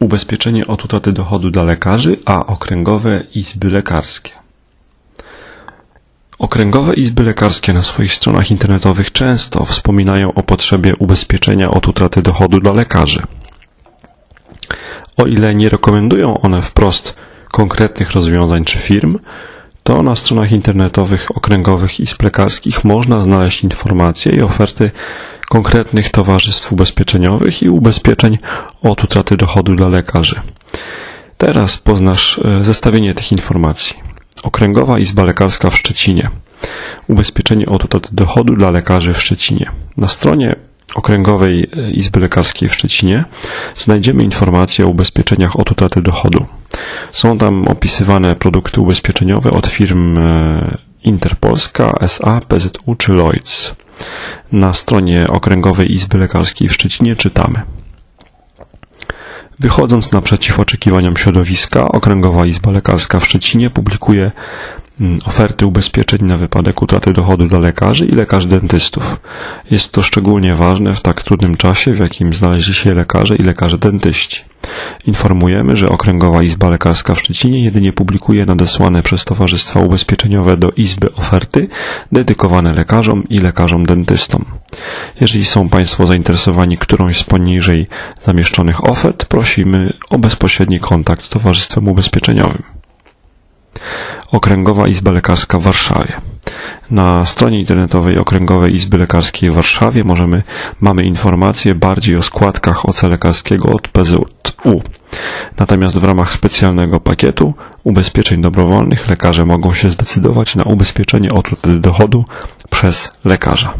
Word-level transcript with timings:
Ubezpieczenie 0.00 0.66
od 0.66 0.84
utraty 0.84 1.12
dochodu 1.12 1.50
dla 1.50 1.62
lekarzy, 1.62 2.16
a 2.26 2.46
okręgowe 2.46 3.22
izby 3.34 3.70
lekarskie. 3.70 4.32
Okręgowe 6.38 6.94
izby 6.94 7.22
lekarskie 7.22 7.72
na 7.72 7.80
swoich 7.80 8.14
stronach 8.14 8.50
internetowych 8.50 9.12
często 9.12 9.64
wspominają 9.64 10.34
o 10.34 10.42
potrzebie 10.42 10.96
ubezpieczenia 10.96 11.70
od 11.70 11.88
utraty 11.88 12.22
dochodu 12.22 12.60
dla 12.60 12.72
lekarzy. 12.72 13.22
O 15.16 15.26
ile 15.26 15.54
nie 15.54 15.68
rekomendują 15.68 16.40
one 16.40 16.62
wprost 16.62 17.14
konkretnych 17.50 18.12
rozwiązań 18.12 18.64
czy 18.64 18.78
firm, 18.78 19.18
to 19.82 20.02
na 20.02 20.16
stronach 20.16 20.52
internetowych 20.52 21.36
okręgowych 21.36 22.00
izb 22.00 22.22
lekarskich 22.22 22.84
można 22.84 23.22
znaleźć 23.22 23.64
informacje 23.64 24.32
i 24.32 24.42
oferty 24.42 24.90
konkretnych 25.48 26.10
towarzystw 26.10 26.72
ubezpieczeniowych 26.72 27.62
i 27.62 27.68
ubezpieczeń 27.68 28.38
od 28.82 29.04
utraty 29.04 29.36
dochodu 29.36 29.74
dla 29.74 29.88
lekarzy. 29.88 30.40
Teraz 31.38 31.78
poznasz 31.78 32.40
e, 32.44 32.64
zestawienie 32.64 33.14
tych 33.14 33.32
informacji. 33.32 33.96
Okręgowa 34.42 34.98
Izba 34.98 35.24
Lekarska 35.24 35.70
w 35.70 35.78
Szczecinie. 35.78 36.30
Ubezpieczenie 37.06 37.66
od 37.66 37.84
utraty 37.84 38.08
dochodu 38.12 38.54
dla 38.54 38.70
lekarzy 38.70 39.14
w 39.14 39.22
Szczecinie. 39.22 39.70
Na 39.96 40.08
stronie 40.08 40.56
Okręgowej 40.94 41.66
e, 41.76 41.90
Izby 41.90 42.20
Lekarskiej 42.20 42.68
w 42.68 42.74
Szczecinie 42.74 43.24
znajdziemy 43.76 44.22
informacje 44.22 44.86
o 44.86 44.88
ubezpieczeniach 44.88 45.60
od 45.60 45.70
utraty 45.70 46.02
dochodu. 46.02 46.46
Są 47.12 47.38
tam 47.38 47.68
opisywane 47.68 48.36
produkty 48.36 48.80
ubezpieczeniowe 48.80 49.50
od 49.50 49.66
firm 49.66 50.18
e, 50.18 50.78
Interpolska, 51.04 51.94
SA, 52.00 52.40
PZU 52.48 52.94
czy 52.98 53.12
Lloyds. 53.12 53.74
Na 54.52 54.74
stronie 54.74 55.26
Okręgowej 55.28 55.92
Izby 55.92 56.18
Lekarskiej 56.18 56.68
w 56.68 56.72
Szczecinie 56.72 57.16
czytamy. 57.16 57.62
Wychodząc 59.58 60.12
naprzeciw 60.12 60.60
oczekiwaniom 60.60 61.16
środowiska, 61.16 61.88
Okręgowa 61.88 62.46
Izba 62.46 62.70
Lekarska 62.70 63.20
w 63.20 63.26
Szczecinie 63.26 63.70
publikuje 63.70 64.30
oferty 65.24 65.66
ubezpieczeń 65.66 66.18
na 66.22 66.36
wypadek 66.36 66.82
utraty 66.82 67.12
dochodu 67.12 67.48
dla 67.48 67.58
lekarzy 67.58 68.06
i 68.06 68.12
lekarzy 68.12 68.48
dentystów. 68.48 69.20
Jest 69.70 69.92
to 69.92 70.02
szczególnie 70.02 70.54
ważne 70.54 70.94
w 70.94 71.00
tak 71.00 71.22
trudnym 71.22 71.54
czasie, 71.54 71.92
w 71.92 71.98
jakim 71.98 72.32
znaleźli 72.32 72.74
się 72.74 72.94
lekarze 72.94 73.36
i 73.36 73.42
lekarze 73.42 73.78
dentyści. 73.78 74.44
Informujemy, 75.06 75.76
że 75.76 75.88
Okręgowa 75.88 76.42
Izba 76.42 76.68
Lekarska 76.68 77.14
w 77.14 77.20
Szczecinie 77.20 77.64
jedynie 77.64 77.92
publikuje 77.92 78.46
nadesłane 78.46 79.02
przez 79.02 79.24
Towarzystwa 79.24 79.80
Ubezpieczeniowe 79.80 80.56
do 80.56 80.70
Izby 80.70 81.12
oferty 81.14 81.68
dedykowane 82.12 82.74
lekarzom 82.74 83.28
i 83.28 83.38
lekarzom 83.38 83.86
dentystom. 83.86 84.44
Jeżeli 85.20 85.44
są 85.44 85.68
Państwo 85.68 86.06
zainteresowani 86.06 86.78
którąś 86.78 87.18
z 87.18 87.24
poniżej 87.24 87.86
zamieszczonych 88.24 88.84
ofert, 88.84 89.24
prosimy 89.24 89.92
o 90.10 90.18
bezpośredni 90.18 90.80
kontakt 90.80 91.22
z 91.22 91.28
Towarzystwem 91.28 91.88
Ubezpieczeniowym. 91.88 92.77
Okręgowa 94.32 94.88
Izba 94.88 95.10
Lekarska 95.10 95.58
w 95.58 95.62
Warszawie. 95.62 96.20
Na 96.90 97.24
stronie 97.24 97.60
internetowej 97.60 98.18
Okręgowej 98.18 98.74
Izby 98.74 98.98
Lekarskiej 98.98 99.50
w 99.50 99.54
Warszawie 99.54 100.04
możemy, 100.04 100.42
mamy 100.80 101.02
informacje 101.02 101.74
bardziej 101.74 102.16
o 102.16 102.22
składkach 102.22 102.86
OC 102.86 103.02
lekarskiego 103.02 103.68
od 103.68 103.88
PZU. 103.88 104.26
Natomiast 105.58 105.98
w 105.98 106.04
ramach 106.04 106.32
specjalnego 106.32 107.00
pakietu 107.00 107.54
ubezpieczeń 107.84 108.42
dobrowolnych 108.42 109.08
lekarze 109.08 109.44
mogą 109.44 109.74
się 109.74 109.90
zdecydować 109.90 110.56
na 110.56 110.64
ubezpieczenie 110.64 111.32
od 111.32 111.50
dochodu 111.80 112.24
przez 112.70 113.12
lekarza. 113.24 113.74